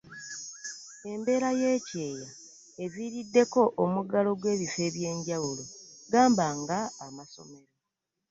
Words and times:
embeera 1.11 1.49
y'ekyeya 1.61 2.29
evviirideko 2.83 3.61
omuggalo 3.83 4.31
gw'ebifo 4.41 4.79
ebyenjawulo 4.89 5.63
gamba 6.11 6.47
nga 6.59 6.79
amasomero 7.05 7.69